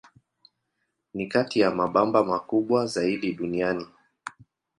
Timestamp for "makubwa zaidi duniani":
2.23-3.85